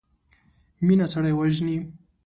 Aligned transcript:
مينه 0.85 1.05
سړی 1.13 1.33
وژني. 1.35 1.77